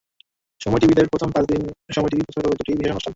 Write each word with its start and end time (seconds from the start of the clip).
সময় 0.61 0.79
টিভিঈদের 0.81 1.07
প্রথম 1.11 1.29
পাঁচ 1.31 1.45
দিন 1.51 1.61
সময় 1.89 2.09
টিভি 2.11 2.23
প্রচার 2.27 2.41
করবে 2.43 2.57
দুটি 2.59 2.71
বিশেষ 2.73 2.91
অনুষ্ঠান। 2.91 3.09